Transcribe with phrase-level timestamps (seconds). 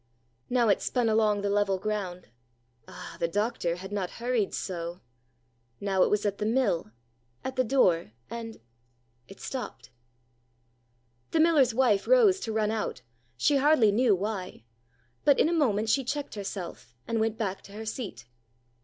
[0.49, 2.29] Now it spun along the level ground.
[2.87, 4.99] Ah, the doctor had not hurried so!
[5.79, 6.89] Now it was at the mill,
[7.43, 9.91] at the door, and—it stopped.
[11.29, 13.03] The miller's wife rose to run out,
[13.37, 14.63] she hardly knew why.
[15.23, 18.25] But in a moment she checked herself, and went back to her seat.